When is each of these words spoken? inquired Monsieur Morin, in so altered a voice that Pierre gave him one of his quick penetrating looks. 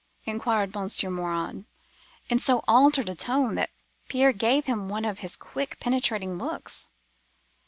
inquired 0.23 0.73
Monsieur 0.73 1.11
Morin, 1.11 1.67
in 2.27 2.39
so 2.39 2.63
altered 2.67 3.07
a 3.07 3.13
voice 3.13 3.53
that 3.55 3.69
Pierre 4.07 4.33
gave 4.33 4.65
him 4.65 4.89
one 4.89 5.05
of 5.05 5.19
his 5.19 5.35
quick 5.35 5.79
penetrating 5.79 6.39
looks. 6.39 6.89